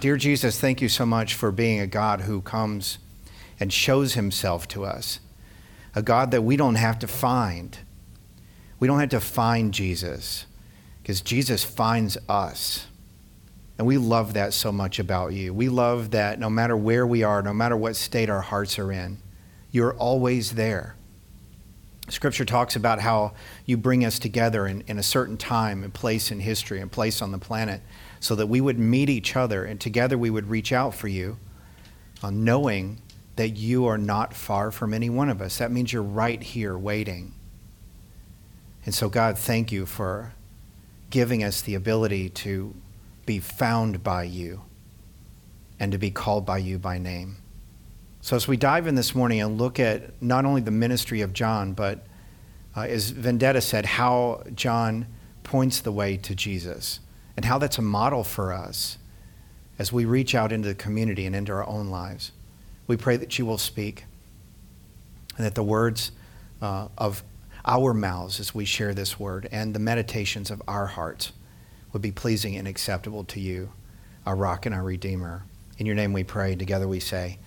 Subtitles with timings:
[0.00, 2.98] Dear Jesus, thank you so much for being a God who comes
[3.60, 5.20] and shows himself to us,
[5.94, 7.78] a God that we don't have to find.
[8.80, 10.46] We don't have to find Jesus
[11.00, 12.88] because Jesus finds us.
[13.78, 15.54] And we love that so much about you.
[15.54, 18.90] We love that no matter where we are, no matter what state our hearts are
[18.90, 19.18] in,
[19.70, 20.96] you're always there.
[22.08, 23.34] Scripture talks about how
[23.64, 27.22] you bring us together in, in a certain time and place in history and place
[27.22, 27.80] on the planet
[28.20, 31.38] so that we would meet each other and together we would reach out for you,
[32.22, 33.00] uh, knowing
[33.36, 35.58] that you are not far from any one of us.
[35.58, 37.34] That means you're right here waiting.
[38.84, 40.32] And so, God, thank you for
[41.10, 42.74] giving us the ability to
[43.26, 44.62] be found by you
[45.78, 47.36] and to be called by you by name.
[48.20, 51.32] So, as we dive in this morning and look at not only the ministry of
[51.32, 52.06] John, but
[52.76, 55.06] uh, as Vendetta said, how John
[55.44, 57.00] points the way to Jesus
[57.38, 58.98] and how that's a model for us
[59.78, 62.32] as we reach out into the community and into our own lives.
[62.88, 64.06] We pray that you will speak
[65.36, 66.10] and that the words
[66.60, 67.22] uh, of
[67.64, 71.30] our mouths as we share this word and the meditations of our hearts
[71.92, 73.70] would be pleasing and acceptable to you,
[74.26, 75.44] our rock and our redeemer.
[75.78, 76.56] In your name we pray.
[76.56, 77.38] Together we say,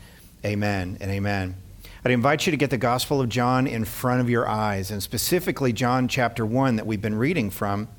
[0.46, 1.58] Amen and amen.
[2.06, 5.04] I'd invite you to get the Gospel of John in front of your eyes, and
[5.04, 7.90] specifically John chapter 1 that we've been reading from.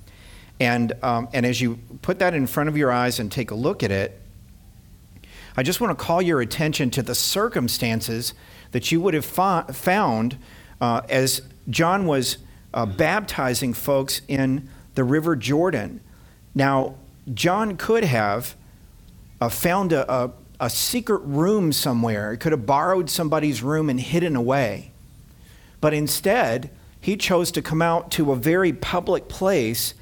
[0.61, 3.55] And, um, and as you put that in front of your eyes and take a
[3.55, 4.21] look at it,
[5.57, 8.33] I just want to call your attention to the circumstances
[8.71, 10.39] that you would have fa- found
[10.81, 12.39] uh, as John was
[12.73, 16.01] uh, baptizing folks in the River Jordan.
[16.55, 16.95] Now,
[17.33, 18.57] John could have
[19.41, 24.01] uh, found a, a, a secret room somewhere, he could have borrowed somebody's room and
[24.01, 24.93] hidden away.
[25.81, 29.95] But instead, he chose to come out to a very public place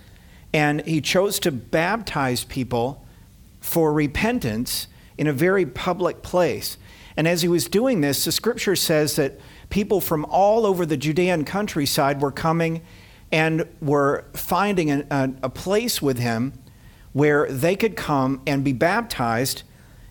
[0.53, 3.05] and he chose to baptize people
[3.61, 6.77] for repentance in a very public place.
[7.17, 10.97] And as he was doing this, the scripture says that people from all over the
[10.97, 12.83] Judean countryside were coming
[13.33, 16.53] and were finding a, a, a, place with him
[17.13, 19.63] where they could come and be baptized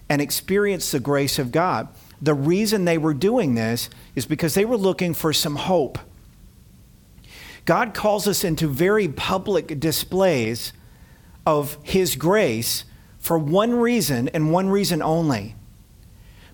[0.07, 1.89] and experience the grace of God.
[2.21, 5.99] The reason they were doing this is because they were looking for some hope.
[7.69, 10.73] God calls us into very public displays
[11.45, 12.83] of His grace
[13.19, 15.53] for one reason and one reason only.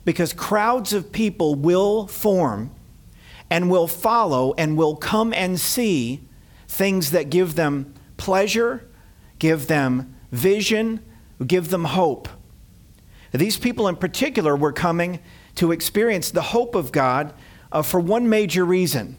[0.03, 2.75] Because crowds of people will form
[3.49, 6.19] and will follow and will come and see
[6.67, 8.85] things that give them pleasure,
[9.39, 10.99] give them vision,
[11.47, 12.27] give them hope.
[13.31, 15.21] These people in particular were coming
[15.55, 17.33] to experience the hope of God
[17.71, 19.15] uh, for one major reason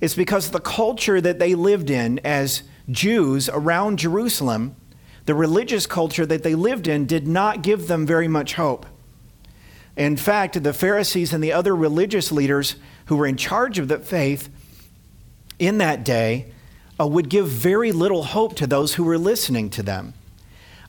[0.00, 4.76] it's because the culture that they lived in as Jews around Jerusalem,
[5.24, 8.86] the religious culture that they lived in, did not give them very much hope.
[9.96, 12.76] In fact, the Pharisees and the other religious leaders
[13.06, 14.50] who were in charge of the faith
[15.58, 16.52] in that day
[17.00, 20.12] uh, would give very little hope to those who were listening to them.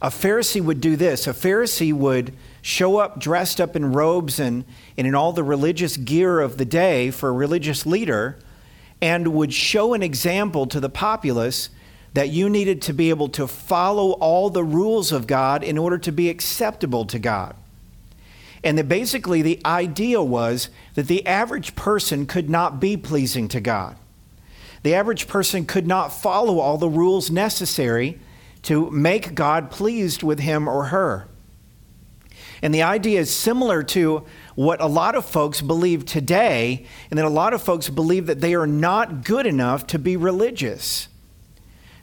[0.01, 4.65] A Pharisee would do this a Pharisee would show up dressed up in robes and,
[4.97, 8.37] and in all the religious gear of the day for a religious leader
[9.01, 11.69] and would show an example to the populace
[12.13, 15.97] that you needed to be able to follow all the rules of God in order
[15.99, 17.55] to be acceptable to God.
[18.63, 23.61] And that basically the idea was that the average person could not be pleasing to
[23.61, 23.97] God.
[24.83, 28.19] The average person could not follow all the rules necessary
[28.63, 31.27] to make God pleased with him or her.
[32.61, 34.25] And the idea is similar to
[34.57, 38.41] what a lot of folks believe today, and that a lot of folks believe that
[38.41, 41.09] they are not good enough to be religious.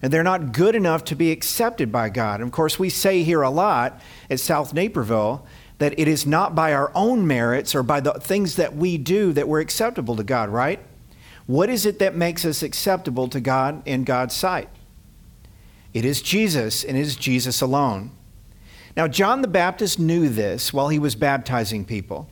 [0.01, 2.41] And they're not good enough to be accepted by God.
[2.41, 4.01] And of course, we say here a lot
[4.31, 5.45] at South Naperville
[5.79, 9.33] that it is not by our own merits or by the things that we do
[9.33, 10.79] that we're acceptable to God, right?
[11.47, 14.69] What is it that makes us acceptable to God in God's sight?
[15.93, 18.13] It is Jesus, and it is Jesus alone.
[18.97, 22.29] Now, John the Baptist knew this while he was baptizing people.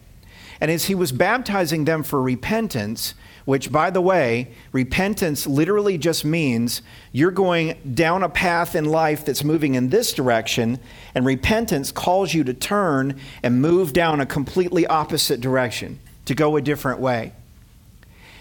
[0.63, 3.15] And as he was baptizing them for repentance,
[3.47, 9.25] which, by the way, repentance literally just means you're going down a path in life
[9.25, 10.79] that's moving in this direction,
[11.17, 16.55] and repentance calls you to turn and move down a completely opposite direction, to go
[16.55, 17.33] a different way.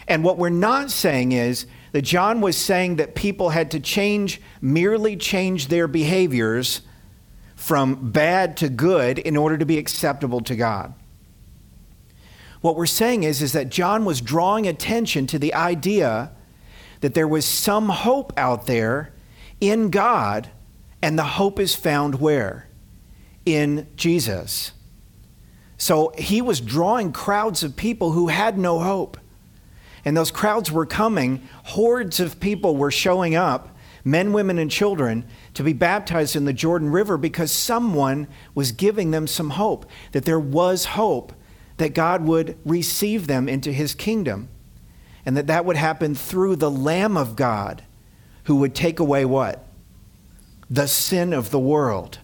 [0.07, 4.39] And what we're not saying is that John was saying that people had to change,
[4.61, 6.81] merely change their behaviors
[7.55, 10.93] from bad to good in order to be acceptable to God.
[12.61, 16.31] What we're saying is, is that John was drawing attention to the idea
[17.01, 19.13] that there was some hope out there
[19.59, 20.49] in God,
[21.01, 22.67] and the hope is found where?
[23.45, 24.71] in Jesus.
[25.77, 29.17] So he was drawing crowds of people who had no hope.
[30.05, 35.25] And those crowds were coming, hordes of people were showing up, men, women, and children,
[35.53, 40.25] to be baptized in the Jordan River because someone was giving them some hope, that
[40.25, 41.33] there was hope
[41.81, 44.49] that God would receive them into his kingdom,
[45.25, 47.81] and that that would happen through the Lamb of God
[48.43, 49.65] who would take away what?
[50.69, 52.19] The sin of the world.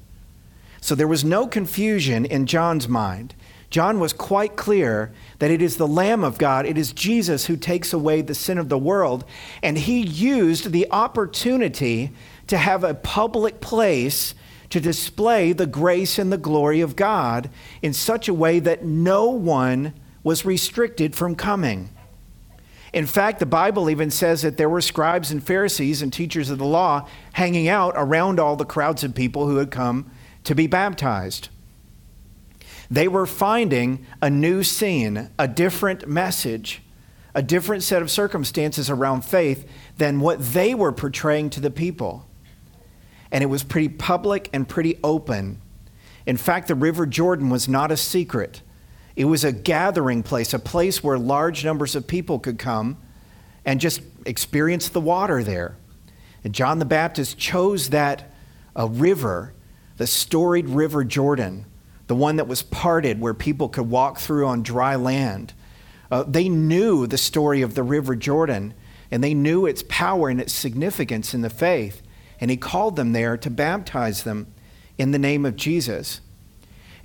[0.80, 3.33] So there was no confusion in John's mind.
[3.71, 7.57] John was quite clear that it is the Lamb of God, it is Jesus who
[7.57, 9.25] takes away the sin of the world.
[9.63, 12.12] And he used the opportunity
[12.45, 14.36] to have a public place
[14.69, 17.49] to display the grace and the glory of God
[17.81, 19.93] in such a way that no one
[20.23, 21.89] was restricted from coming.
[22.93, 26.57] In fact, the Bible even says that there were scribes and Pharisees and teachers of
[26.57, 30.09] the law hanging out around all the crowds of people who had come
[30.45, 31.49] to be baptized.
[32.89, 36.81] They were finding a new scene, a different message,
[37.35, 42.26] a different set of circumstances around faith than what they were portraying to the people.
[43.31, 45.62] And it was pretty public and pretty open.
[46.25, 48.62] In fact, the River Jordan was not a secret.
[49.15, 52.97] It was a gathering place, a place where large numbers of people could come
[53.65, 55.75] and just experience the water there.
[56.44, 58.31] And John the Baptist chose that
[58.75, 59.53] a river,
[59.97, 61.65] the storied River Jordan,
[62.07, 65.53] the one that was parted where people could walk through on dry land.
[66.09, 68.74] Uh, they knew the story of the River Jordan,
[69.12, 72.01] and they knew its power and its significance in the faith.
[72.39, 74.48] And he called them there to baptize them
[74.98, 76.22] in the name of Jesus.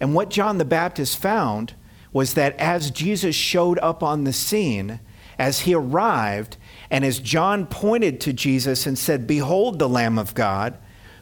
[0.00, 1.74] And what John the Baptist found
[2.12, 5.00] was that as Jesus showed up on the scene,
[5.38, 6.56] as he arrived,
[6.90, 10.76] and as John pointed to Jesus and said, Behold the Lamb of God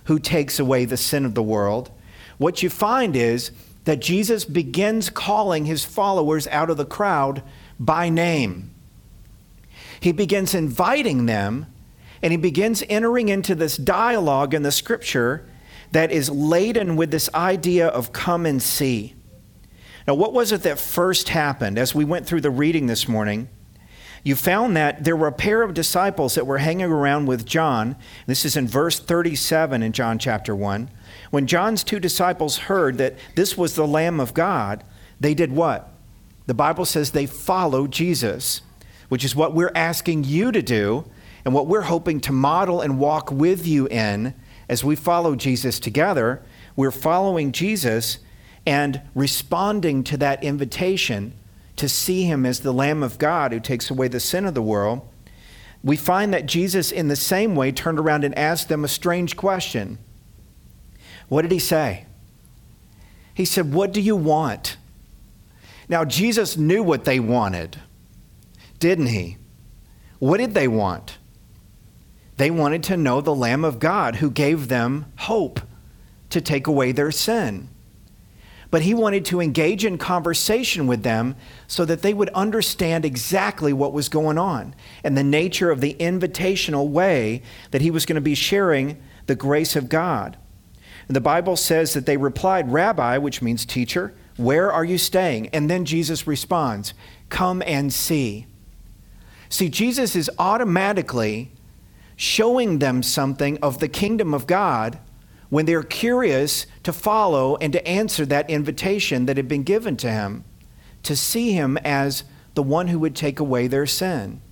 [0.05, 1.91] who takes away the sin of the world,
[2.39, 3.53] what you find is
[3.85, 7.43] that Jesus begins calling his followers out of the crowd
[7.79, 8.71] by name.
[10.01, 11.67] He begins inviting them,
[12.22, 15.46] and he begins entering into this dialogue in the scripture
[15.93, 19.14] that is laden with this idea of come and see.
[20.06, 23.49] Now, what was it that first happened as we went through the reading this morning?
[24.22, 27.96] You found that there were a pair of disciples that were hanging around with John.
[28.26, 30.90] This is in verse 37 in John chapter 1.
[31.31, 34.84] When John's two disciples heard that this was the Lamb of God,
[35.19, 35.93] they did what?
[36.46, 38.61] The Bible says they followed Jesus,
[39.08, 41.05] which is what we're asking you to do
[41.44, 44.34] and what we're hoping to model and walk with you in
[44.69, 46.42] as we follow Jesus together.
[46.76, 48.19] We're following Jesus
[48.66, 51.34] and responding to that invitation
[51.76, 54.62] to see him as the Lamb of God who takes away the sin of the
[54.62, 55.00] world.
[55.82, 59.37] We find that Jesus, in the same way, turned around and asked them a strange
[59.37, 59.98] question.
[61.28, 62.04] What did he say?
[63.32, 64.76] He said, What do you want?
[65.88, 67.81] Now, Jesus knew what they wanted,
[68.78, 69.38] didn't he?
[70.19, 71.16] What did they want?
[72.40, 75.60] They wanted to know the Lamb of God who gave them hope
[76.31, 77.69] to take away their sin.
[78.70, 83.75] But he wanted to engage in conversation with them so that they would understand exactly
[83.75, 87.42] what was going on and the nature of the invitational way
[87.72, 90.38] that he was going to be sharing the grace of God.
[91.08, 95.48] And the Bible says that they replied, Rabbi, which means teacher, where are you staying?
[95.48, 96.94] And then Jesus responds,
[97.28, 98.47] Come and see.
[99.50, 101.52] See, Jesus is automatically
[102.21, 104.99] showing them something of the kingdom of God
[105.49, 110.11] when they're curious to follow and to answer that invitation that had been given to
[110.11, 110.45] him,
[111.03, 112.25] to see him as
[112.57, 114.43] the one who would take away their sin.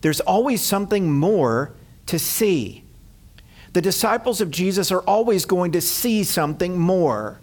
[0.00, 2.82] There's always something more to see.
[3.74, 7.40] The disciples of Jesus are always going to see something more.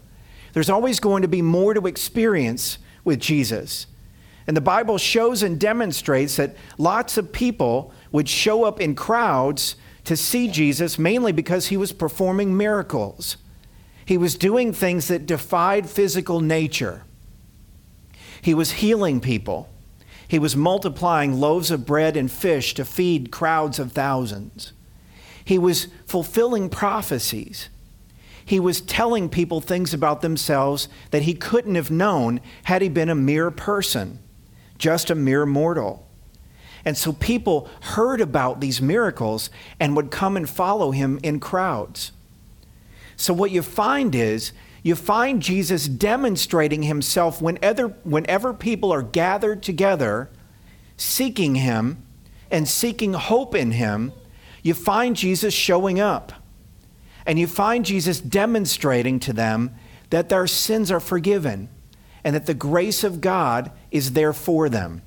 [0.52, 3.88] There's always going to be more to experience with Jesus.
[4.48, 9.76] And the Bible shows and demonstrates that lots of people would show up in crowds
[10.06, 13.38] to see Jesus mainly because he was performing miracles.
[14.06, 17.04] He was doing things that defied physical nature.
[18.42, 19.70] He was healing people.
[20.28, 24.74] He was multiplying loaves of bread and fish to feed crowds of thousands.
[25.44, 27.70] He was fulfilling prophecies.
[28.44, 33.10] He was telling people things about themselves that he couldn't have known had he been
[33.10, 34.20] a mere person,
[34.78, 36.08] just a mere mortal.
[36.84, 42.12] And so people heard about these miracles and would come and follow him in crowds.
[43.16, 44.52] So what you find is
[44.84, 50.30] you find Jesus demonstrating himself whenever, whenever people are gathered together,
[50.98, 52.04] seeking him
[52.50, 54.12] and seeking hope in him
[54.64, 56.34] you find Jesus showing up.
[57.26, 59.76] And you find Jesus demonstrating to them
[60.10, 61.70] that their sins are forgiven
[62.24, 65.02] and that the grace of God is there for them.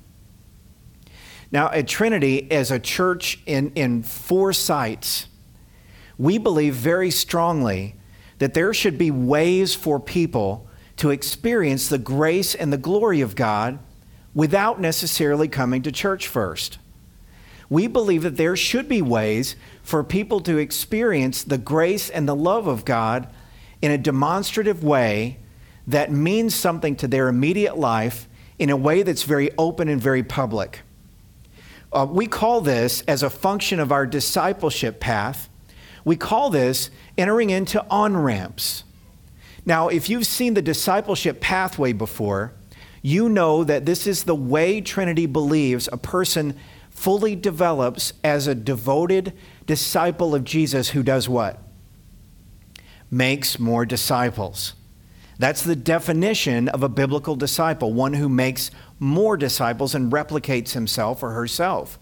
[1.51, 5.27] Now, at Trinity, as a church in, in four sites,
[6.17, 7.95] we believe very strongly
[8.39, 13.35] that there should be ways for people to experience the grace and the glory of
[13.35, 13.79] God
[14.33, 16.77] without necessarily coming to church first.
[17.69, 22.35] We believe that there should be ways for people to experience the grace and the
[22.35, 23.27] love of God
[23.81, 25.39] in a demonstrative way
[25.87, 30.23] that means something to their immediate life in a way that's very open and very
[30.23, 30.81] public.
[31.95, 35.47] Uh, we call this, as a function of our discipleship path,
[36.03, 38.83] we call this entering into on ramps.
[39.65, 42.53] Now, if you've seen the discipleship pathway before,
[43.01, 46.57] you know that this is the way Trinity believes a person
[46.89, 49.31] fully develops as a devoted
[49.65, 51.61] disciple of Jesus who does what?
[53.09, 54.73] Makes more disciples.
[55.37, 61.21] That's the definition of a biblical disciple, one who makes more disciples and replicates himself
[61.21, 61.99] or herself.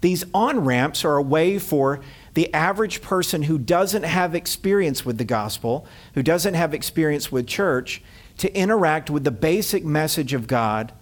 [0.00, 2.00] These on ramps are a way for
[2.34, 7.46] the average person who doesn't have experience with the gospel, who doesn't have experience with
[7.46, 8.02] church,
[8.38, 10.92] to interact with the basic message of God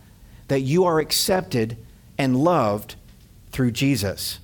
[0.49, 1.77] that you are accepted
[2.17, 2.97] and loved
[3.53, 4.41] through Jesus.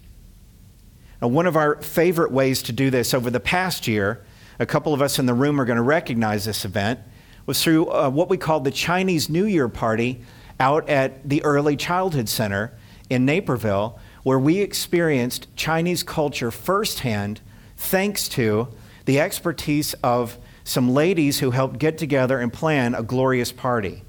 [1.21, 4.25] Now, one of our favorite ways to do this over the past year,
[4.59, 7.01] a couple of us in the room are going to recognize this event,
[7.47, 10.21] was through uh, what we called the Chinese New Year party
[10.61, 12.73] out at the Early Childhood Center
[13.11, 17.41] in Naperville, where we experienced Chinese culture firsthand
[17.77, 18.69] thanks to
[19.05, 24.03] the expertise of some ladies who helped get together and plan a glorious party.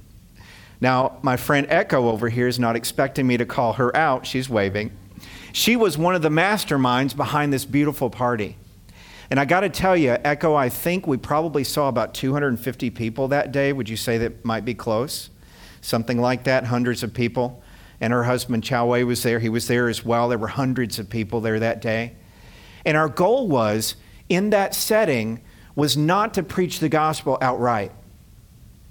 [0.79, 4.25] Now, my friend Echo over here is not expecting me to call her out.
[4.25, 4.91] She's waving.
[5.51, 8.57] She was one of the masterminds behind this beautiful party.
[9.29, 13.29] And I got to tell you, Echo, I think we probably saw about 250 people
[13.29, 13.73] that day.
[13.73, 15.29] Would you say that might be close?
[15.85, 17.61] Something like that, hundreds of people.
[18.01, 19.37] And her husband, Chow Wei, was there.
[19.37, 20.27] He was there as well.
[20.27, 22.15] There were hundreds of people there that day.
[22.83, 23.95] And our goal was,
[24.27, 25.41] in that setting,
[25.75, 27.91] was not to preach the gospel outright.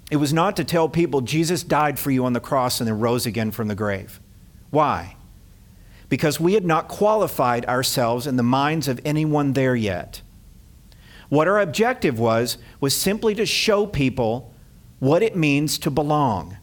[0.08, 3.00] It was not to tell people Jesus died for you on the cross and then
[3.00, 4.20] rose again from the grave.
[4.70, 5.16] Why?
[6.08, 10.22] Because we had not qualified ourselves in the minds of anyone there yet.
[11.28, 14.54] What our objective was, was simply to show people
[15.00, 16.56] what it means to belong,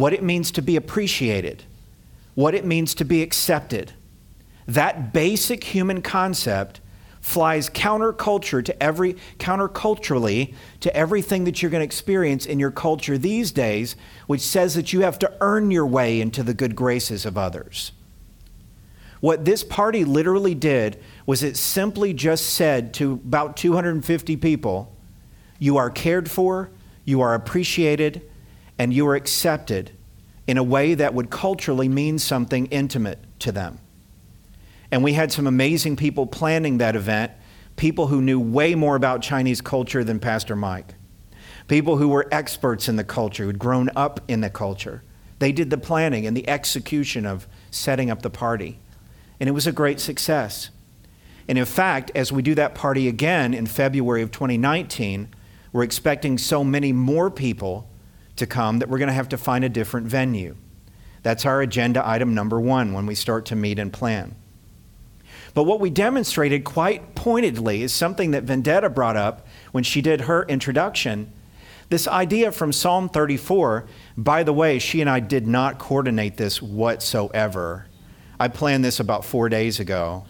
[0.00, 1.62] what it means to be appreciated,
[2.34, 3.92] what it means to be accepted.
[4.66, 6.80] That basic human concept
[7.20, 13.18] flies counterculture to every counterculturally to everything that you're going to experience in your culture
[13.18, 13.94] these days,
[14.26, 17.92] which says that you have to earn your way into the good graces of others.
[19.20, 24.96] What this party literally did was it simply just said to about 250 people,
[25.58, 26.70] You are cared for,
[27.04, 28.29] you are appreciated,
[28.80, 29.90] and you were accepted
[30.46, 33.78] in a way that would culturally mean something intimate to them.
[34.90, 37.30] And we had some amazing people planning that event,
[37.76, 40.94] people who knew way more about Chinese culture than Pastor Mike,
[41.68, 45.02] people who were experts in the culture, who'd grown up in the culture.
[45.40, 48.78] They did the planning and the execution of setting up the party.
[49.38, 50.70] And it was a great success.
[51.46, 55.28] And in fact, as we do that party again in February of 2019,
[55.70, 57.89] we're expecting so many more people
[58.40, 60.56] to come that we're going to have to find a different venue.
[61.22, 64.34] That's our agenda item number one when we start to meet and plan.
[65.54, 70.22] But what we demonstrated quite pointedly is something that Vendetta brought up when she did
[70.22, 71.32] her introduction.
[71.88, 76.62] This idea from Psalm 34, by the way, she and I did not coordinate this
[76.62, 77.86] whatsoever.
[78.38, 80.24] I planned this about four days ago,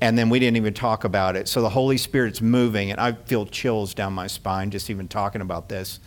[0.00, 1.48] and then we didn't even talk about it.
[1.48, 5.40] So the Holy Spirit's moving, and I feel chills down my spine just even talking
[5.40, 5.98] about this.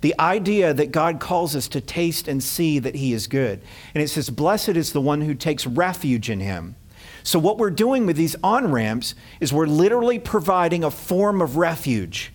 [0.00, 3.60] The idea that God calls us to taste and see that He is good.
[3.94, 6.76] And it says, Blessed is the one who takes refuge in Him.
[7.22, 11.56] So, what we're doing with these on ramps is we're literally providing a form of
[11.56, 12.32] refuge.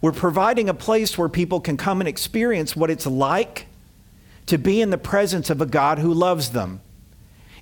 [0.00, 3.66] We're providing a place where people can come and experience what it's like
[4.46, 6.80] to be in the presence of a God who loves them,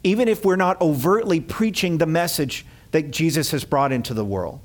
[0.03, 4.61] even if we're not overtly preaching the message that Jesus has brought into the world.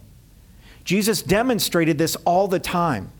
[0.83, 3.11] Jesus demonstrated this all the time.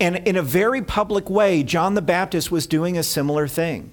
[0.00, 3.92] And in a very public way, John the Baptist was doing a similar thing.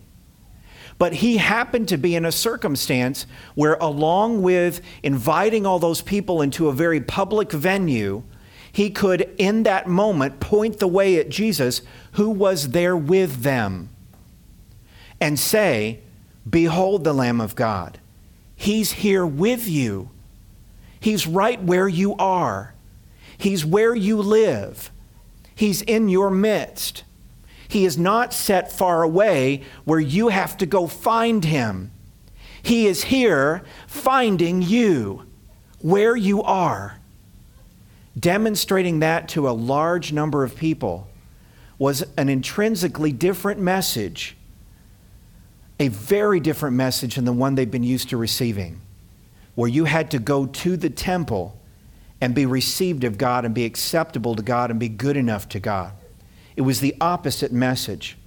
[0.97, 6.41] But he happened to be in a circumstance where, along with inviting all those people
[6.41, 8.23] into a very public venue,
[8.71, 11.81] he could, in that moment, point the way at Jesus,
[12.13, 13.89] who was there with them,
[15.19, 16.01] and say,
[16.49, 17.99] Behold the Lamb of God.
[18.55, 20.09] He's here with you.
[20.99, 22.73] He's right where you are.
[23.37, 24.91] He's where you live.
[25.55, 27.03] He's in your midst.
[27.67, 31.91] He is not set far away where you have to go find him.
[32.61, 35.25] He is here finding you
[35.79, 36.99] where you are.
[38.19, 41.07] Demonstrating that to a large number of people
[41.77, 44.37] was an intrinsically different message,
[45.79, 48.81] a very different message than the one they've been used to receiving,
[49.55, 51.59] where you had to go to the temple
[52.21, 55.59] and be received of God and be acceptable to God and be good enough to
[55.59, 55.93] God.
[56.55, 58.17] It was the opposite message.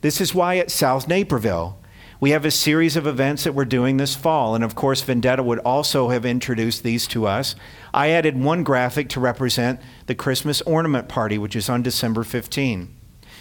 [0.00, 1.78] This is why at South Naperville,
[2.18, 4.54] we have a series of events that we're doing this fall.
[4.54, 7.54] And of course, Vendetta would also have introduced these to us.
[7.92, 12.94] I added one graphic to represent the Christmas ornament party, which is on December 15.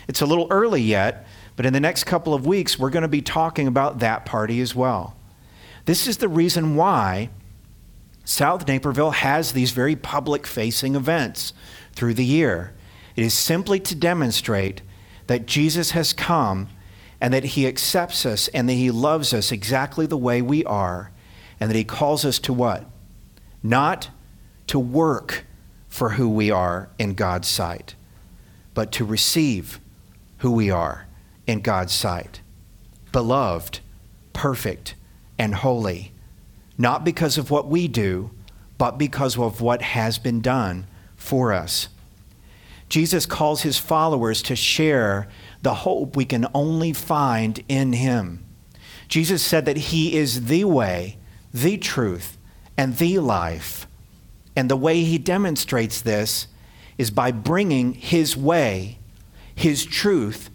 [0.07, 3.07] It's a little early yet, but in the next couple of weeks, we're going to
[3.07, 5.15] be talking about that party as well.
[5.85, 7.29] This is the reason why
[8.25, 11.53] South Naperville has these very public facing events
[11.93, 12.73] through the year.
[13.15, 14.81] It is simply to demonstrate
[15.27, 16.69] that Jesus has come
[17.21, 21.11] and that he accepts us and that he loves us exactly the way we are
[21.59, 22.85] and that he calls us to what?
[23.63, 24.09] Not
[24.67, 25.45] to work
[25.87, 27.95] for who we are in God's sight,
[28.73, 29.79] but to receive
[30.39, 31.07] who we are
[31.47, 32.41] in God's sight.
[33.11, 33.79] Beloved,
[34.33, 34.95] perfect,
[35.39, 36.11] and holy,
[36.77, 38.31] not because of what we do,
[38.77, 41.87] but because of what has been done for us.
[42.89, 45.27] Jesus calls his followers to share
[45.61, 48.45] the hope we can only find in him.
[49.07, 51.17] Jesus said that he is the way,
[51.53, 52.37] the truth,
[52.77, 53.87] and the life.
[54.55, 56.47] And the way he demonstrates this
[56.97, 58.99] is by bringing his way,
[59.53, 60.49] his truth,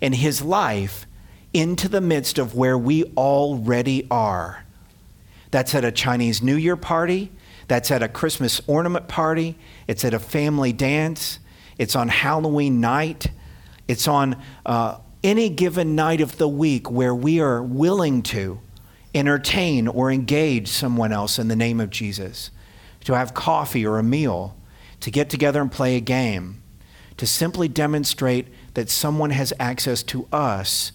[0.00, 1.06] and his life
[1.52, 4.65] into the midst of where we already are.
[5.56, 7.32] That's at a Chinese New Year party,
[7.66, 9.56] that's at a Christmas ornament party,
[9.88, 11.38] it's at a family dance,
[11.78, 13.28] it's on Halloween night.
[13.88, 14.36] It's on
[14.66, 18.60] uh, any given night of the week where we are willing to
[19.14, 22.50] entertain or engage someone else in the name of Jesus,
[23.04, 24.58] to have coffee or a meal,
[25.00, 26.62] to get together and play a game,
[27.16, 30.92] to simply demonstrate that someone has access to us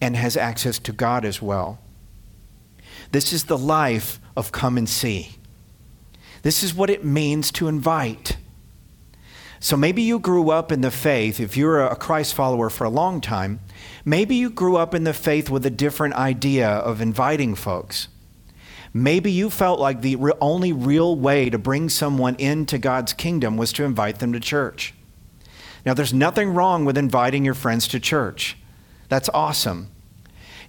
[0.00, 1.78] and has access to God as well.
[3.12, 5.36] This is the life of come and see.
[6.42, 8.36] This is what it means to invite.
[9.62, 12.90] So maybe you grew up in the faith, if you're a Christ follower for a
[12.90, 13.60] long time,
[14.06, 18.08] maybe you grew up in the faith with a different idea of inviting folks.
[18.94, 23.70] Maybe you felt like the only real way to bring someone into God's kingdom was
[23.74, 24.94] to invite them to church.
[25.84, 28.56] Now, there's nothing wrong with inviting your friends to church.
[29.10, 29.90] That's awesome.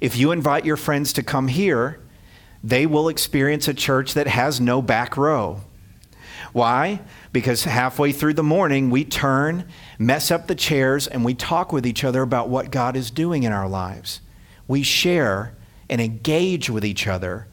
[0.02, 2.01] If you invite your friends to come here,
[2.64, 5.62] they will experience a church that has no back row.
[6.54, 7.02] Why?
[7.32, 11.86] Because halfway through the morning, we turn, mess up the chairs, and we talk with
[11.86, 14.22] each other about what God is doing in our lives.
[14.68, 15.56] We share
[15.90, 17.48] and engage with each other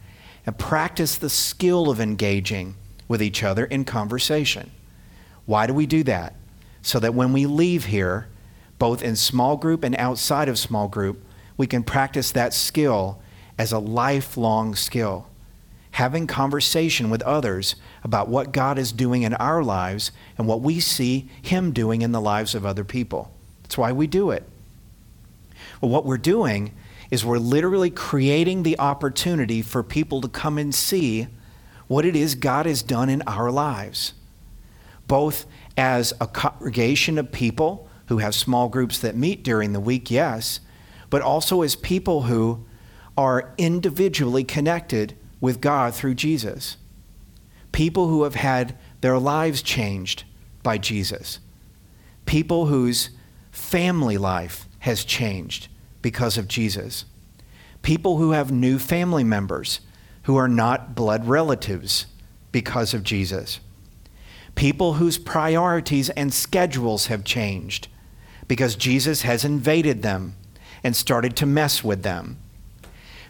[0.45, 2.75] and practice the skill of engaging
[3.07, 4.71] with each other in conversation.
[5.47, 6.35] Why do we do that?
[6.83, 8.29] So that when we leave here,
[8.79, 11.23] both in small group and outside of small group,
[11.57, 13.21] we can practice that skill
[13.59, 15.29] as a lifelong skill
[15.99, 20.79] having conversation with others about what God is doing in our lives and what we
[20.79, 23.33] see Him doing in the lives of other people.
[23.63, 24.45] That's why we do it.
[25.81, 26.73] Well, what we're doing
[27.11, 31.27] is we're literally creating the opportunity for people to come and see
[31.89, 34.13] what it is God has done in our lives,
[35.09, 40.13] both as a congregation of people who have small groups that meet during the week,
[40.13, 40.61] yes,
[41.11, 42.65] but also as people who
[43.19, 46.77] are individually connected with God through Jesus.
[47.73, 50.23] People who have had their lives changed
[50.63, 51.41] by Jesus.
[52.27, 53.11] People whose
[53.51, 55.67] family life has changed
[56.01, 57.07] because of Jesus.
[57.83, 59.81] People who have new family members
[60.23, 62.07] who are not blood relatives
[62.53, 63.59] because of Jesus.
[64.55, 67.89] People whose priorities and schedules have changed
[68.47, 70.37] because Jesus has invaded them
[70.85, 72.39] and started to mess with them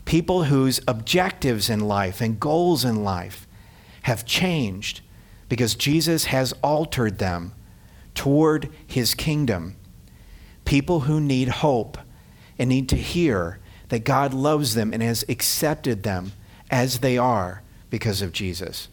[0.08, 3.46] people whose objectives in life and goals in life
[4.04, 5.02] have changed
[5.50, 7.52] because Jesus has altered them
[8.14, 9.76] toward his kingdom.
[10.64, 11.98] People who need hope
[12.58, 13.58] and need to hear
[13.90, 16.32] that God loves them and has accepted them
[16.70, 18.88] as they are because of Jesus.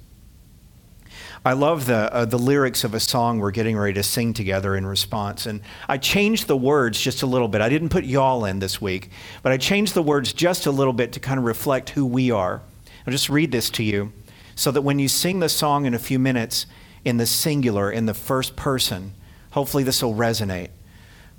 [1.45, 4.75] I love the, uh, the lyrics of a song we're getting ready to sing together
[4.75, 5.45] in response.
[5.45, 7.62] And I changed the words just a little bit.
[7.62, 9.12] I didn't put y'all in this week,
[9.43, 12.31] but I changed the words just a little bit to kind of reflect who we
[12.31, 12.62] are.
[13.05, 14.12] I'll just read this to you
[14.55, 16.65] so that when you sing the song in a few minutes
[17.05, 19.13] in the singular, in the first person,
[19.55, 20.67] Hopefully, this will resonate.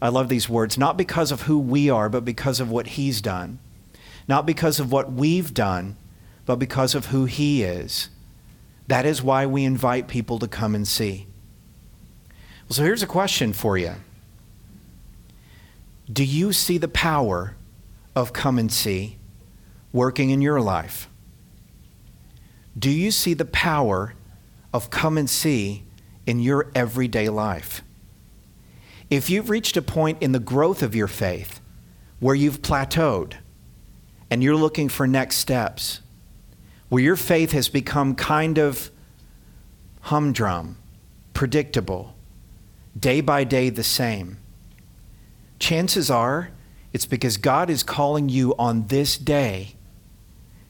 [0.01, 3.21] I love these words, not because of who we are, but because of what He's
[3.21, 3.59] done.
[4.27, 5.99] Not because of what we've done,
[6.47, 8.09] but because of who He is.
[8.89, 11.27] That is why we invite people to come and see.
[12.69, 13.95] So here's a question for you
[16.13, 17.57] Do you see the power
[18.15, 19.19] of come and see
[19.93, 21.09] working in your life?
[22.79, 24.15] Do you see the power
[24.73, 25.85] of come and see
[26.27, 27.83] in your everyday life?
[29.09, 31.61] If you've reached a point in the growth of your faith
[32.19, 33.35] where you've plateaued
[34.31, 36.01] and you're looking for next steps,
[36.89, 38.91] where your faith has become kind of
[40.03, 40.79] humdrum,
[41.35, 42.15] predictable,
[42.99, 44.39] day by day the same,
[45.59, 46.51] chances are
[46.93, 49.75] it's because God is calling you on this day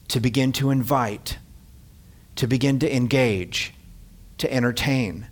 [0.09, 1.37] to begin to invite,
[2.35, 3.73] to begin to engage,
[4.37, 5.27] to entertain,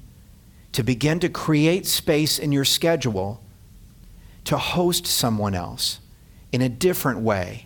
[0.71, 3.41] to begin to create space in your schedule
[4.45, 5.99] to host someone else
[6.51, 7.65] in a different way,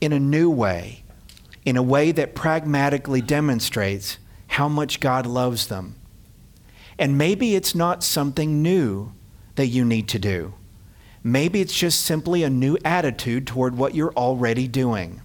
[0.00, 1.01] in a new way,
[1.64, 5.96] in a way that pragmatically demonstrates how much God loves them.
[6.98, 9.12] And maybe it's not something new
[9.54, 10.54] that you need to do.
[11.24, 15.20] Maybe it's just simply a new attitude toward what you're already doing.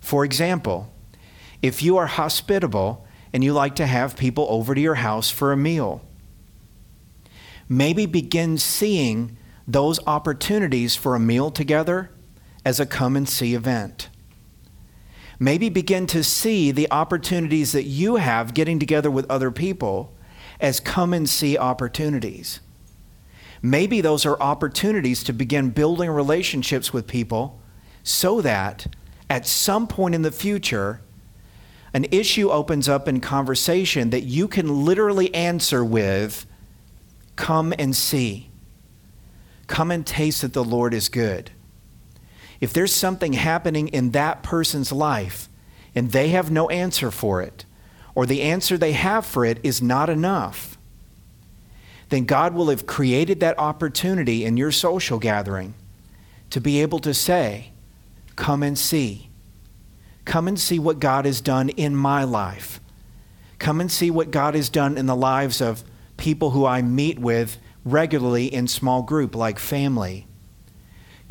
[0.00, 0.92] For example,
[1.62, 5.52] if you are hospitable and you like to have people over to your house for
[5.52, 6.02] a meal,
[7.68, 9.36] maybe begin seeing
[9.66, 12.10] those opportunities for a meal together
[12.64, 14.08] as a come and see event.
[15.44, 20.10] Maybe begin to see the opportunities that you have getting together with other people
[20.58, 22.60] as come and see opportunities.
[23.60, 27.60] Maybe those are opportunities to begin building relationships with people
[28.02, 28.86] so that
[29.28, 31.02] at some point in the future,
[31.92, 36.46] an issue opens up in conversation that you can literally answer with,
[37.36, 38.48] Come and see.
[39.66, 41.50] Come and taste that the Lord is good.
[42.64, 45.50] If there's something happening in that person's life
[45.94, 47.66] and they have no answer for it,
[48.14, 50.78] or the answer they have for it is not enough,
[52.08, 55.74] then God will have created that opportunity in your social gathering
[56.48, 57.72] to be able to say,
[58.34, 59.28] Come and see.
[60.24, 62.80] Come and see what God has done in my life.
[63.58, 65.84] Come and see what God has done in the lives of
[66.16, 70.26] people who I meet with regularly in small group, like family.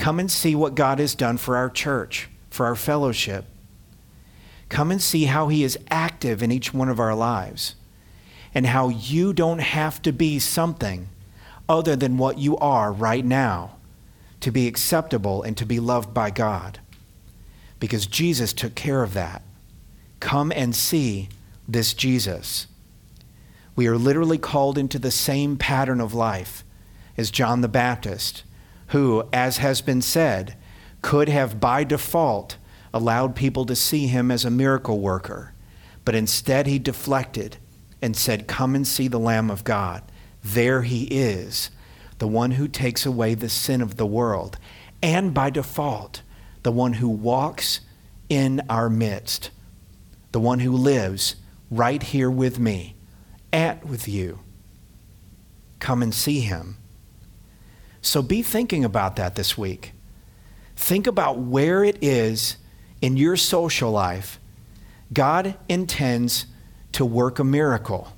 [0.03, 3.45] Come and see what God has done for our church, for our fellowship.
[4.67, 7.75] Come and see how He is active in each one of our lives
[8.53, 11.07] and how you don't have to be something
[11.69, 13.77] other than what you are right now
[14.41, 16.79] to be acceptable and to be loved by God
[17.79, 19.41] because Jesus took care of that.
[20.19, 21.29] Come and see
[21.65, 22.67] this Jesus.
[23.73, 26.65] We are literally called into the same pattern of life
[27.15, 28.43] as John the Baptist,
[28.87, 30.55] who, as has been said,
[31.01, 32.57] could have by default
[32.93, 35.53] allowed people to see him as a miracle worker,
[36.05, 37.57] but instead he deflected
[38.01, 40.03] and said, Come and see the Lamb of God.
[40.43, 41.71] There he is,
[42.19, 44.57] the one who takes away the sin of the world.
[45.01, 46.21] And by default,
[46.63, 47.81] the one who walks
[48.29, 49.51] in our midst,
[50.31, 51.35] the one who lives
[51.69, 52.95] right here with me,
[53.51, 54.39] at with you.
[55.79, 56.77] Come and see him.
[58.03, 59.93] So be thinking about that this week.
[60.75, 62.57] Think about where it is
[63.01, 64.39] in your social life
[65.11, 66.47] God intends
[66.93, 68.13] to work a miracle.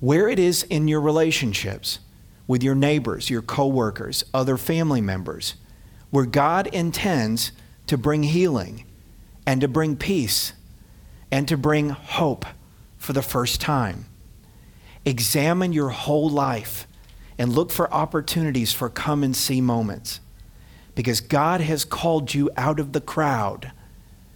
[0.00, 1.98] Where it is in your relationships
[2.46, 5.54] with your neighbors, your coworkers, other family members
[6.10, 7.52] where God intends
[7.86, 8.84] to bring healing
[9.46, 10.52] and to bring peace
[11.30, 12.44] and to bring hope
[12.98, 14.06] for the first time.
[15.04, 16.86] Examine your whole life
[17.38, 20.20] and look for opportunities for come and see moments
[20.94, 23.72] because God has called you out of the crowd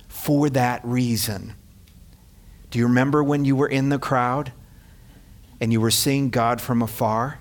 [0.09, 1.55] for that reason.
[2.71, 4.53] Do you remember when you were in the crowd
[5.61, 7.41] and you were seeing God from afar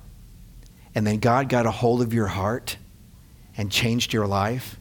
[0.94, 2.78] and then God got a hold of your heart?
[3.58, 4.80] and changed your life?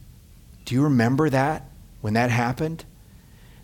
[0.65, 1.69] Do you remember that
[2.01, 2.85] when that happened?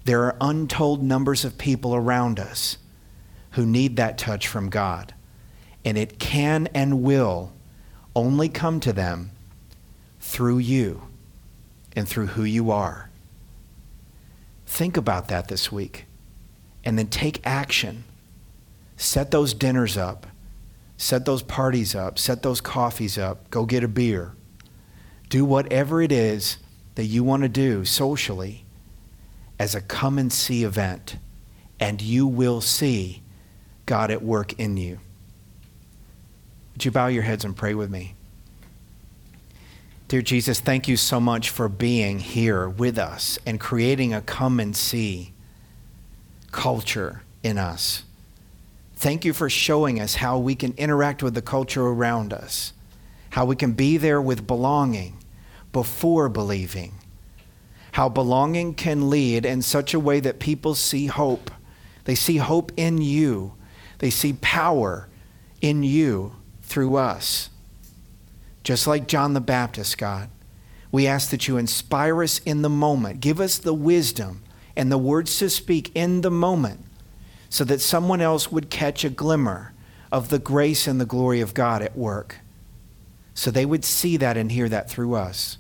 [0.06, 2.78] There are untold numbers of people around us
[3.52, 5.14] who need that touch from God.
[5.84, 7.54] And it can and will
[8.16, 9.32] only come to them
[10.20, 11.04] through you
[11.96, 13.10] and through who you are.
[14.66, 16.06] Think about that this week
[16.84, 18.04] and then take action.
[18.96, 20.28] Set those dinners up,
[20.98, 24.36] set those parties up, set those coffees up, go get a beer
[25.32, 26.58] do whatever it is
[26.96, 28.66] that you want to do socially
[29.58, 31.16] as a come and see event,
[31.80, 33.24] and you will see
[33.86, 35.00] God at work in you.
[36.82, 38.16] Would you bow your heads and pray with me?
[40.08, 44.60] Dear Jesus, thank you so much for being here with us and creating a come
[44.60, 45.32] and see
[46.52, 48.02] culture in us.
[48.96, 52.74] Thank you for showing us how we can interact with the culture around us,
[53.30, 55.20] how we can be there with belonging
[55.72, 56.94] before believing,
[57.92, 61.52] how belonging can lead in such a way that people see hope.
[62.06, 63.54] They see hope in you,
[64.00, 65.08] they see power
[65.62, 66.38] in you
[66.72, 67.50] through us.
[68.64, 70.30] Just like John the Baptist, God,
[70.92, 73.20] we ask that you inspire us in the moment.
[73.20, 74.44] Give us the wisdom
[74.76, 76.86] and the words to speak in the moment
[77.50, 79.74] so that someone else would catch a glimmer
[80.12, 82.38] of the grace and the glory of God at work.
[83.34, 85.58] So they would see that and hear that through us.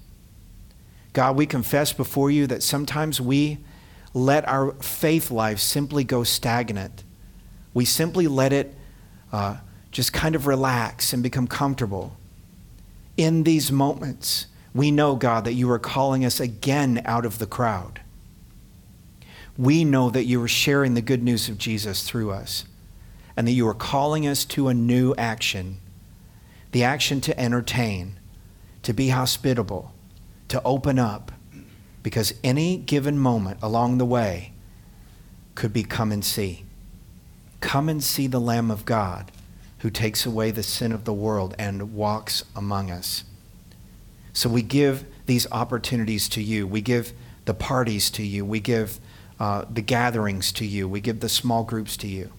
[1.13, 3.60] God, we confess before you that sometimes we
[4.13, 7.04] let our faith life simply go stagnant.
[7.74, 8.76] We simply let it
[9.32, 9.58] uh,
[9.91, 12.15] just kind of relax and become comfortable.
[13.17, 17.45] In these moments, we know, God, that you are calling us again out of the
[17.45, 18.01] crowd.
[19.58, 22.65] We know that you are sharing the good news of Jesus through us
[23.36, 25.77] and that you are calling us to a new action
[26.71, 28.17] the action to entertain,
[28.82, 29.93] to be hospitable,
[30.47, 31.32] to open up,
[32.01, 34.54] because any given moment along the way
[35.54, 36.63] could be come and see.
[37.60, 39.32] Come and see the Lamb of God
[39.82, 43.24] who takes away the sin of the world and walks among us.
[44.34, 46.67] So we give these opportunities to you.
[46.67, 47.13] We give
[47.46, 48.46] the parties to you.
[48.46, 49.00] We give
[49.39, 50.88] uh, the gatherings to you.
[50.88, 52.32] We give the small groups to you.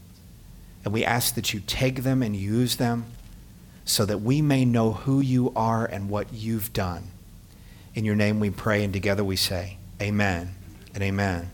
[0.85, 3.07] And we ask that you take them and use them
[3.85, 7.09] so that we may know who you are and what you've done.
[7.95, 10.55] In your name we pray, and together we say, Amen
[10.95, 11.51] and amen.